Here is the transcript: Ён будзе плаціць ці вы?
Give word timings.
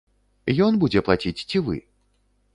Ён 0.67 0.79
будзе 0.85 1.03
плаціць 1.11 1.45
ці 1.49 1.63
вы? 1.69 1.77